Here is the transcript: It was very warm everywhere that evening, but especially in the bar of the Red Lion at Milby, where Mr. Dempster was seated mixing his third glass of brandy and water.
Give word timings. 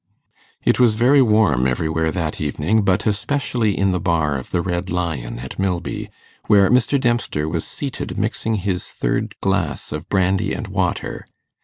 It 0.63 0.79
was 0.79 0.95
very 0.95 1.21
warm 1.21 1.67
everywhere 1.67 2.11
that 2.11 2.41
evening, 2.41 2.81
but 2.81 3.05
especially 3.05 3.77
in 3.77 3.91
the 3.91 3.99
bar 3.99 4.35
of 4.35 4.49
the 4.49 4.59
Red 4.59 4.89
Lion 4.89 5.37
at 5.37 5.59
Milby, 5.59 6.09
where 6.47 6.71
Mr. 6.71 6.99
Dempster 6.99 7.47
was 7.47 7.67
seated 7.67 8.17
mixing 8.17 8.55
his 8.55 8.87
third 8.87 9.35
glass 9.41 9.91
of 9.91 10.09
brandy 10.09 10.53
and 10.53 10.67
water. 10.69 11.27